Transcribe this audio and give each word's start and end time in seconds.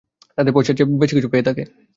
তাতে 0.37 0.49
পয়সার 0.55 0.75
চেয়ে 0.77 0.87
কিছু 0.91 1.15
বেশি 1.15 1.31
পেয়ে 1.33 1.47
থাকে। 1.47 1.63